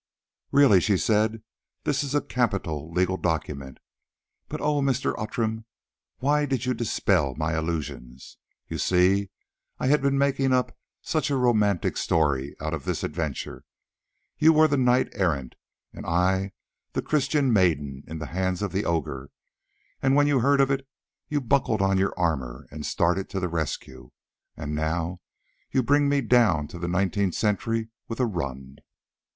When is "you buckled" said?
21.29-21.83